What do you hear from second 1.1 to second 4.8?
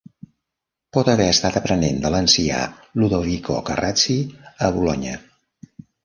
haver estat aprenent de l'ancià Ludovico Carracci a